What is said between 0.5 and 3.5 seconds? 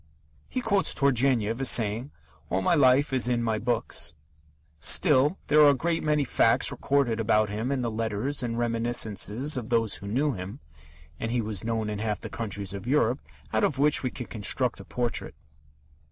quotes Turgenev as saying: "All my life is in